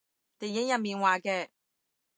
[0.39, 1.49] 電影入面話嘅